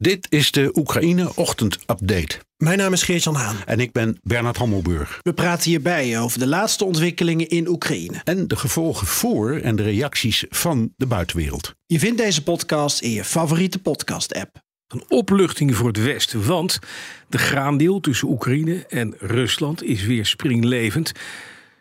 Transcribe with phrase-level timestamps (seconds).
[0.00, 2.38] Dit is de Oekraïne Ochtend Update.
[2.56, 3.56] Mijn naam is Geert-Jan Haan.
[3.66, 5.20] En ik ben Bernard Hammelburg.
[5.22, 8.20] We praten hierbij over de laatste ontwikkelingen in Oekraïne.
[8.24, 11.74] En de gevolgen voor en de reacties van de buitenwereld.
[11.86, 14.56] Je vindt deze podcast in je favoriete podcast-app.
[14.86, 16.78] Een opluchting voor het Westen, want
[17.28, 21.12] de graandeal tussen Oekraïne en Rusland is weer springlevend.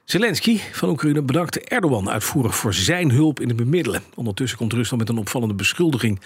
[0.07, 4.03] Zelensky van Oekraïne bedankte Erdogan uitvoerig voor zijn hulp in het bemiddelen.
[4.15, 6.19] Ondertussen komt Rusland met een opvallende beschuldiging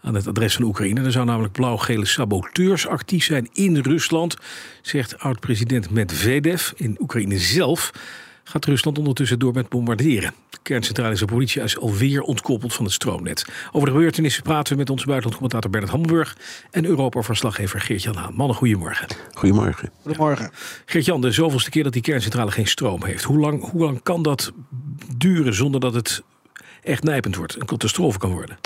[0.00, 1.04] aan het adres van Oekraïne.
[1.04, 4.36] Er zou namelijk blauw-gele saboteurs actief zijn in Rusland,
[4.82, 6.70] zegt oud-president Medvedev.
[6.76, 7.92] In Oekraïne zelf
[8.48, 10.34] gaat Rusland ondertussen door met bombarderen.
[10.50, 13.46] De kerncentrale politie is alweer ontkoppeld van het stroomnet.
[13.72, 16.36] Over de gebeurtenissen praten we met onze buitenlandcommentator Bernard Hammelburg
[16.70, 18.34] en Europa-verslaggever Geert-Jan Haan.
[18.34, 19.06] Mannen, goedemorgen.
[19.34, 19.90] Goedemorgen.
[20.02, 20.50] Goedemorgen.
[20.84, 23.24] Geert-Jan, de zoveelste keer dat die kerncentrale geen stroom heeft.
[23.24, 24.52] Hoe lang, hoe lang kan dat
[25.16, 26.22] duren zonder dat het
[26.82, 28.58] echt nijpend wordt, een catastrofe kan worden?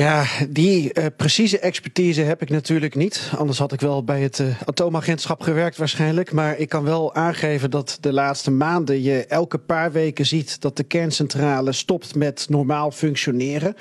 [0.00, 3.30] Ja, die uh, precieze expertise heb ik natuurlijk niet.
[3.36, 6.32] Anders had ik wel bij het uh, atoomagentschap gewerkt waarschijnlijk.
[6.32, 10.76] Maar ik kan wel aangeven dat de laatste maanden je elke paar weken ziet dat
[10.76, 13.76] de kerncentrale stopt met normaal functioneren.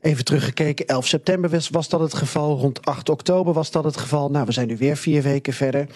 [0.00, 2.58] Even teruggekeken, 11 september was, was dat het geval.
[2.58, 4.30] Rond 8 oktober was dat het geval.
[4.30, 5.86] Nou, we zijn nu weer vier weken verder.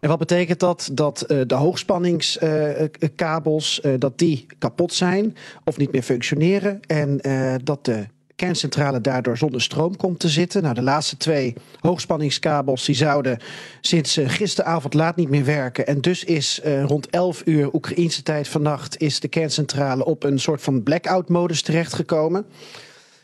[0.00, 0.90] En wat betekent dat?
[0.92, 6.80] Dat uh, de hoogspanningskabels dat die kapot zijn of niet meer functioneren.
[6.86, 7.20] En
[7.64, 10.62] dat de kerncentrale daardoor zonder stroom komt te zitten.
[10.62, 13.38] Nou, de laatste twee hoogspanningskabels die zouden
[13.80, 15.86] sinds uh, gisteravond laat niet meer werken.
[15.86, 20.38] En dus is uh, rond 11 uur Oekraïnse tijd vannacht is de kerncentrale op een
[20.38, 22.46] soort van blackout-modus terechtgekomen.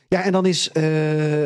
[0.08, 0.82] Ja, en dan is uh,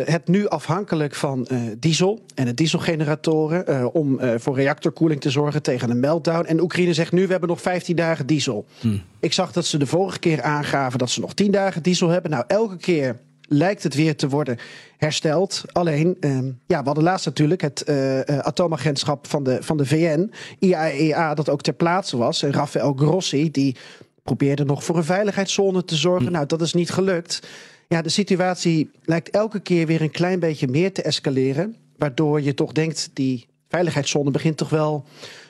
[0.05, 5.62] het nu afhankelijk van uh, diesel en de dieselgeneratoren uh, om voor reactorkoeling te zorgen
[5.62, 6.47] tegen een meltdown.
[6.47, 8.66] En Oekraïne zegt nu, we hebben nog 15 dagen diesel.
[8.81, 9.03] Hmm.
[9.21, 12.31] Ik zag dat ze de vorige keer aangaven dat ze nog 10 dagen diesel hebben.
[12.31, 14.59] Nou, elke keer lijkt het weer te worden
[14.97, 15.65] hersteld.
[15.73, 20.33] Alleen, uh, ja, we hadden laatst natuurlijk het uh, atoomagentschap van de, van de VN,
[20.59, 22.43] IAEA, dat ook ter plaatse was.
[22.43, 23.77] En Rafael Grossi, die
[24.23, 26.27] probeerde nog voor een veiligheidszone te zorgen.
[26.27, 26.33] Hm.
[26.33, 27.49] Nou, dat is niet gelukt.
[27.89, 31.77] Ja, de situatie lijkt elke keer weer een klein beetje meer te escaleren.
[31.97, 35.05] Waardoor je toch denkt, die veiligheidszone begint toch wel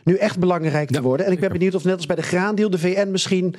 [0.04, 1.26] nu echt belangrijk te worden.
[1.26, 3.54] En ik ben benieuwd of net als bij de graandeal de VN misschien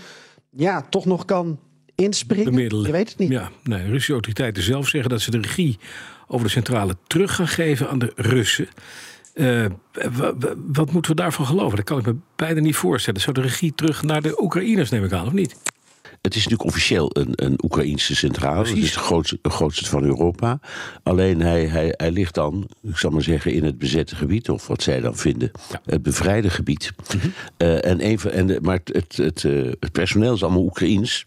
[0.50, 1.60] ja, toch nog kan
[1.98, 2.52] inspringen?
[2.52, 2.86] Bemiddelen.
[2.86, 3.30] Je weet het niet.
[3.30, 5.78] Ja, nee, Russische autoriteiten zelf zeggen dat ze de regie
[6.28, 8.68] over de centrale terug gaan geven aan de Russen.
[9.34, 9.66] Uh,
[10.68, 11.76] wat moeten we daarvan geloven?
[11.76, 13.22] Dat kan ik me bijna niet voorstellen.
[13.22, 15.56] Zou de regie terug naar de Oekraïners, neem ik aan, of niet?
[16.22, 18.62] Het is natuurlijk officieel een, een Oekraïnse centrale.
[18.62, 18.76] Precies.
[18.76, 20.60] Het is de grootste, de grootste van Europa.
[21.04, 24.68] Alleen hij, hij, hij ligt dan, ik zal maar zeggen, in het bezette gebied, of
[24.68, 25.82] wat zij dan vinden, ja.
[25.86, 26.94] het bevrijde gebied.
[27.14, 27.34] Mm -hmm.
[27.58, 31.26] uh, en een van, en, maar het, het, het, uh, het personeel is allemaal Oekraïens.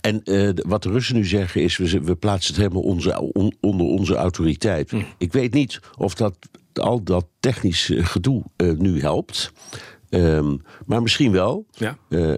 [0.00, 3.54] En uh, wat de Russen nu zeggen is, we, we plaatsen het helemaal onze, on,
[3.60, 4.90] onder onze autoriteit.
[4.90, 5.02] Hm.
[5.18, 6.36] Ik weet niet of dat
[6.72, 9.52] al dat technisch gedoe uh, nu helpt.
[10.10, 11.66] Um, maar misschien wel.
[11.70, 11.96] Ja.
[12.08, 12.34] Uh,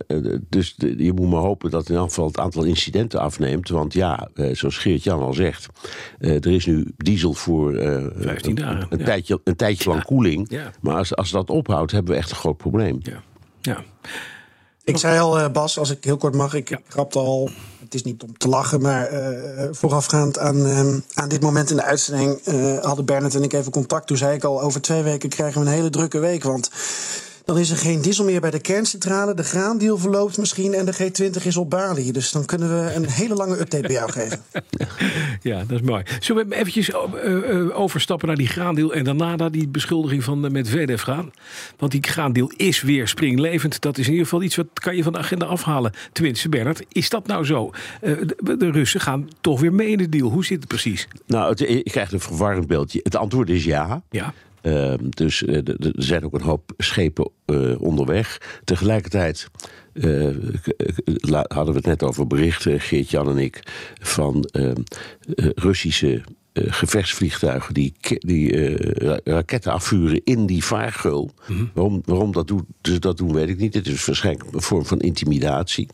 [0.49, 3.69] dus de, je moet maar hopen dat in geval het aantal incidenten afneemt.
[3.69, 5.67] Want ja, uh, zoals Geert-Jan al zegt,
[6.19, 7.75] uh, er is nu diesel voor
[8.17, 8.81] 15 dagen.
[8.81, 9.05] Een, een ja.
[9.05, 10.51] tijdje, een tijdje lang koeling.
[10.51, 10.71] Ja.
[10.81, 13.01] Maar als, als dat ophoudt, hebben we echt een groot probleem.
[13.61, 13.85] Ja.
[14.87, 16.79] Ik zei al, uh, Bas, als ik heel kort mag, ik Ja.
[16.89, 17.51] grapte al.
[17.81, 21.77] Het is niet om te lachen, maar uh, voorafgaand aan, uh, aan dit moment in
[21.77, 22.41] de uitzending
[22.83, 24.07] hadden Bernard en ik even contact.
[24.07, 26.43] Toen zei ik al, over twee weken krijgen we een hele drukke week.
[26.43, 26.71] Want
[27.47, 29.35] dan is er geen diesel meer bij de kerncentrale.
[29.35, 32.13] De graandeal verloopt misschien en de G20 is op Bali.
[32.13, 34.41] Dus dan kunnen we een hele lange update bij jou geven.
[35.43, 36.03] Ja, dat is mooi.
[36.21, 40.45] Zullen we eventjes uh, uh, overstappen naar die graandeel en daarna naar die beschuldiging van
[40.45, 41.31] uh, Medvedev gaan?
[41.79, 43.81] Want die graandeel is weer springlevend.
[43.81, 45.93] Dat is in ieder geval iets wat kan je van de agenda afhalen.
[46.13, 47.71] Tenminste, Bernard, is dat nou zo?
[48.01, 50.31] De, Russen gaan toch weer mee in de deal.
[50.31, 51.09] Hoe zit het precies?
[51.27, 53.01] Nou, ik krijg een verwarrend beeldje.
[53.03, 54.03] Het antwoord is ja.
[54.11, 54.35] Ja.
[54.67, 58.61] Uh, dus uh, er zijn ook een hoop schepen uh, onderweg.
[58.65, 59.49] Tegelijkertijd
[61.49, 63.63] hadden we het net over berichten, Geert-Jan en ik,
[64.01, 64.49] van
[65.55, 66.23] Russische
[66.55, 68.77] gevechtsvliegtuigen die, die
[69.25, 71.31] raketten afvuren in die vaargeul.
[71.47, 71.71] Mm -hmm.
[71.75, 73.75] waarom, waarom dat doen, dus dat doen, weet ik niet.
[73.75, 75.89] Het is waarschijnlijk een vorm van intimidatie.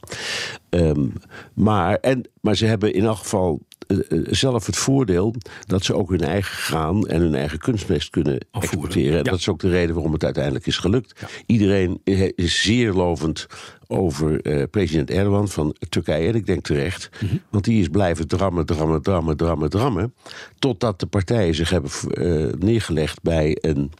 [0.73, 1.07] Ehm,
[1.55, 5.35] maar, en, maar ze hebben in elk geval eh, eh, zelf het voordeel
[5.67, 9.19] dat ze ook hun eigen graan en hun eigen kunstmest kunnen Afvoeren, exporteren.
[9.19, 9.31] En ja.
[9.31, 11.23] dat is ook de reden waarom het uiteindelijk is gelukt.
[11.47, 12.01] Iedereen
[12.35, 13.47] is zeer lovend
[13.87, 16.29] over eh, president Erdogan van Turkije.
[16.29, 17.09] En ik denk terecht.
[17.23, 17.37] Mhm.
[17.51, 20.15] Want die is blijven drammen, drammen, drammen, drammen, drammen.
[20.59, 23.91] Totdat de partijen zich hebben eh, neergelegd bij een.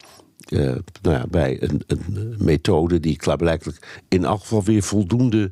[0.45, 0.59] eh,
[1.01, 5.51] nou ja, bij een, een methode die klaarblijkelijk in elk geval weer voldoende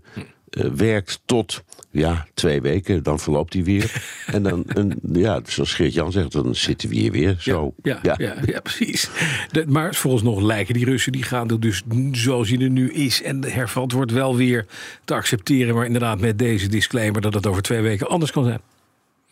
[0.52, 3.04] eh, werkt tot ja, twee weken.
[3.04, 4.04] Dan verloopt hij weer.
[4.26, 7.36] en dan, een, ja, zoals Geert-Jan zegt, dan zitten we hier weer.
[7.40, 7.74] Zo.
[7.84, 8.16] Ja, ja.
[8.46, 9.10] Ja, precies.
[9.52, 13.22] De, maar volgens lijken die Russen, die gaan er dus zoals hij er nu is.
[13.22, 14.66] En de hervat wordt wel weer
[15.06, 15.76] te accepteren.
[15.76, 18.62] Maar inderdaad met deze disclaimer dat het over twee weken anders kan zijn.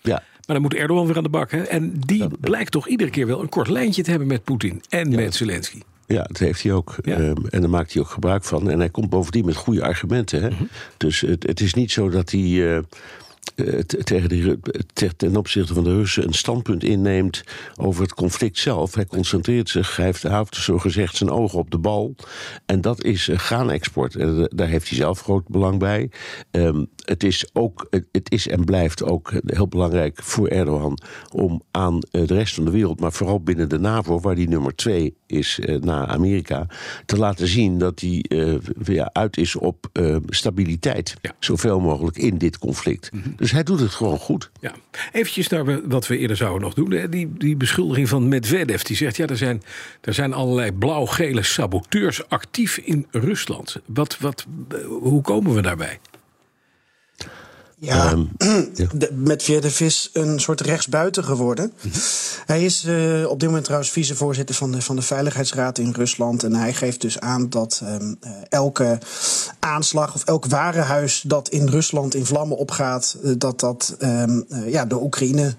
[0.01, 0.23] ja.
[0.49, 1.51] Maar dan moet Erdogan weer aan de bak.
[1.51, 1.61] Hè?
[1.61, 5.15] En die blijkt toch iedere keer wel een kort lijntje te hebben met Poetin en
[5.15, 5.79] met Zelensky.
[6.13, 6.95] Ja, dat heeft hij ook.
[7.01, 7.15] Ja.
[7.15, 8.69] Ehm, en daar maakt hij ook gebruik van.
[8.69, 10.41] En hij komt bovendien met goede argumenten.
[10.41, 10.49] Hè?
[10.97, 12.83] Dus het, het is niet zo dat hij eh,
[14.03, 14.59] tegen die,
[15.17, 17.43] ten opzichte van de Russen een standpunt inneemt
[17.75, 18.95] over het conflict zelf.
[18.95, 22.15] Hij concentreert zich, hij heeft, hij zo gezegd zijn ogen op de bal.
[22.65, 24.15] En dat is eh, graanexport.
[24.15, 26.09] En eh, daar heeft hij zelf groot belang bij.
[26.51, 30.99] Ehm, het, is ook, het, is en blijft ook heel belangrijk voor Erdogan
[31.31, 34.49] om aan eh, de rest van de wereld, maar vooral binnen de NAVO, waar die
[34.49, 36.67] nummer twee is eh, na Amerika,
[37.05, 41.15] te laten zien dat hij eh, ja, uit is op eh, stabiliteit.
[41.21, 41.31] Ja.
[41.39, 43.09] Zoveel mogelijk in dit conflict.
[43.35, 44.49] Dus hij doet het gewoon goed.
[44.59, 44.73] Ja,
[45.11, 47.09] eventjes naar wat we eerder zouden nog doen.
[47.09, 48.81] Die, die beschuldiging van Medvedev.
[48.81, 49.63] Die zegt, ja, er zijn,
[50.01, 53.75] er zijn allerlei blauw-gele saboteurs actief in Rusland.
[53.85, 55.99] Wat, wat, eh, hoe komen we daarbij?
[57.79, 58.25] Ja, Ehm,
[58.93, 61.73] de, Medvedev is een soort rechtsbuiten geworden.
[62.45, 66.43] Hij is eh, op dit moment trouwens vicevoorzitter van de, van de Veiligheidsraad in Rusland.
[66.43, 68.99] En hij geeft dus aan dat ehm, eh, elke
[69.59, 74.71] aanslag of elk warenhuis dat in Rusland in vlammen opgaat, eh, dat dat ehm, eh,
[74.71, 75.55] ja, door Oekraïne.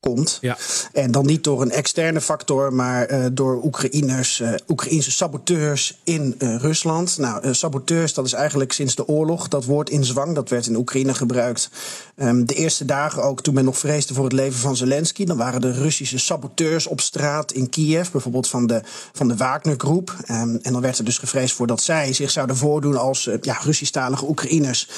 [0.00, 0.38] Komt.
[0.40, 0.56] Ja.
[0.92, 6.34] En dan niet door een externe factor, maar eh, door Oekraïners, eh Oekraïnse saboteurs in
[6.38, 7.18] eh, Rusland.
[7.18, 10.34] Nou, saboteurs, dat is eigenlijk sinds de oorlog dat woord in zwang.
[10.34, 11.70] Dat werd in Oekraïne gebruikt.
[12.16, 15.24] Ehm, de eerste dagen ook, toen men nog vreesde voor het leven van Zelensky.
[15.24, 18.80] Dan waren er Russische saboteurs op straat in Kiev, bijvoorbeeld van de,
[19.12, 20.16] van de Wagner-groep.
[20.24, 23.58] Ehm, en dan werd er dus gevreesd voor dat zij zich zouden voordoen als ja,
[23.62, 24.88] Russisch-talige Oekraïners.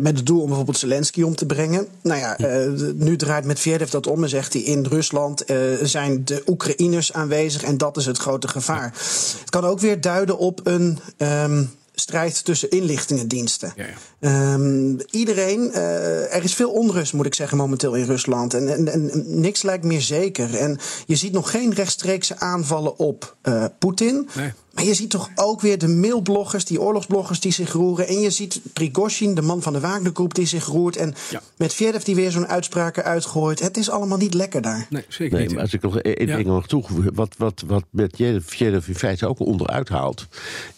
[0.00, 1.86] met het doel om bijvoorbeeld Zelensky om te brengen.
[2.02, 6.24] Nou ja, de- nu draait Medvedev dat om en zegt hij in Rusland eh, zijn
[6.24, 8.92] de Oekraïners aanwezig en dat is het grote gevaar.
[9.40, 10.98] Het kan ook weer duiden op een.
[11.16, 11.64] ehm,
[12.00, 13.72] strijd tussen inlichtingendiensten.
[13.76, 13.92] Ja, ja.
[14.20, 18.54] Ehm, iedereen, eh, er is veel onrust, moet ik zeggen, momenteel in Rusland.
[18.54, 20.56] En, en, en niks lijkt meer zeker.
[20.56, 24.28] En je ziet nog geen rechtstreekse aanvallen op eh, Poetin.
[24.34, 24.52] Nee.
[24.74, 28.06] Maar je ziet toch ook weer de mailbloggers, die oorlogsbloggers die zich roeren.
[28.08, 30.96] En je ziet Prigozhin, de man van de Wagnergroep, die zich roert.
[30.96, 31.40] En Ja.
[31.40, 33.60] met Medvedev die weer zo'n uitspraken uitgooit.
[33.60, 34.86] Het is allemaal niet lekker daar.
[34.90, 35.52] Nee, zeker Nee, niet.
[35.54, 36.36] maar als ik nog één Ja.
[36.36, 37.14] ding mag toevoegen.
[37.14, 40.26] Wat, wat, wat Medvedev in feite ook onderuit haalt.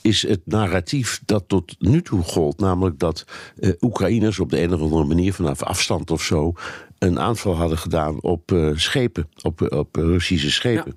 [0.01, 2.59] is het narratief dat tot nu toe gold.
[2.61, 3.25] Namelijk dat
[3.61, 5.35] eh, Oekraïners op de een of andere manier.
[5.35, 6.53] vanaf afstand of zo.
[7.03, 9.29] Een aanval hadden gedaan op eh, schepen.
[9.43, 10.95] Op, op Russische schepen.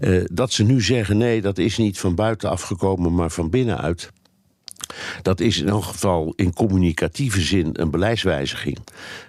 [0.00, 4.10] Eh, dat ze nu zeggen: nee, dat is niet van buiten afgekomen, maar van binnenuit.
[5.22, 8.78] Dat is in elk geval in communicatieve zin een beleidswijziging.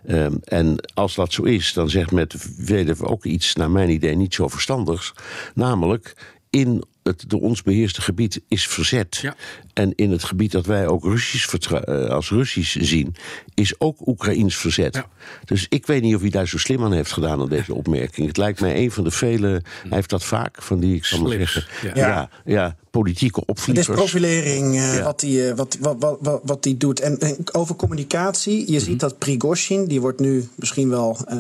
[0.05, 4.33] Ehm, en als dat zo is, dan zegt Medvedev ook iets, naar mijn idee, niet
[4.33, 5.13] zo verstandigs.
[5.53, 6.15] Namelijk,
[6.49, 9.17] in het door ons beheerste gebied is verzet.
[9.21, 9.35] Ja.
[9.73, 13.15] En in het gebied dat wij ook Russisch eh, als Russisch zien,
[13.53, 14.95] is ook Oekraïns verzet.
[14.95, 15.07] Ja.
[15.45, 18.27] Dus ik weet niet of hij daar zo slim aan heeft gedaan aan deze opmerking.
[18.27, 19.47] Het lijkt mij een van de vele.
[19.47, 21.65] Hij heeft dat vaak van die, ik zal maar zeggen.
[21.81, 21.91] ja.
[21.95, 22.29] Ja.
[22.45, 23.87] Ja, politieke Het is opvliegers.
[23.97, 25.03] profilering eh, Ja.
[25.03, 26.99] wat hij eh, wat, wat, wat, wat, wat die doet.
[26.99, 31.37] En, en over communicatie, je ziet dat Prigozhin, die wordt nu misschien wel eh,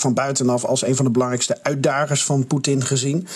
[0.00, 3.26] van buitenaf als een van de belangrijkste uitdagers van Poetin gezien.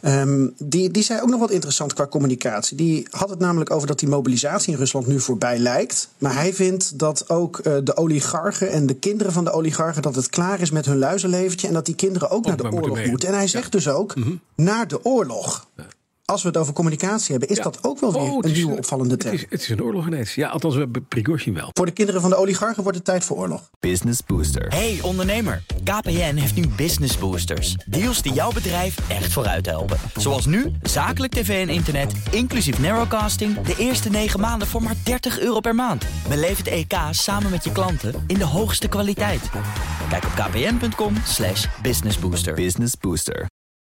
[0.00, 2.76] Ehm, die, die zei ook nog wat interessant qua communicatie.
[2.76, 6.08] Die had het namelijk over dat die mobilisatie in Rusland nu voorbij lijkt.
[6.18, 10.14] Maar hij vindt dat ook eh, de oligarchen en de kinderen van de oligarchen, dat
[10.14, 11.68] het klaar is met hun luizenleventje.
[11.68, 13.28] En dat die kinderen ook, naar de oorlog moeten.
[13.28, 14.14] En hij zegt dus ook,
[14.54, 15.66] naar de oorlog.
[16.32, 17.62] Als we het over communicatie hebben, is Ja.
[17.62, 20.34] dat ook wel weer Oh, een nieuwe opvallende Het is, het is een oorlog ineens.
[20.34, 21.68] Ja, althans, we hebben Prigozhin wel.
[21.72, 23.70] Voor de kinderen van de oligarchen wordt het tijd voor oorlog.
[23.80, 24.66] Business Booster.
[24.68, 27.76] Hey ondernemer, KPN heeft nu Business Boosters.
[27.86, 29.98] Deals die jouw bedrijf echt vooruit helpen.
[30.16, 33.60] Zoals nu, zakelijk tv en internet, inclusief narrowcasting...
[33.60, 36.04] de eerste 9 maanden voor maar 30 euro per maand.
[36.28, 39.42] Beleef het EK samen met je klanten in de hoogste kwaliteit.
[40.08, 42.54] Kijk op kpn.com slash businessbooster.
[42.54, 43.46] Business Booster.